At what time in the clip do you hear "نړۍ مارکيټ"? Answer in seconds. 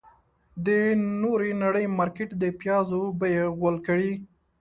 1.63-2.29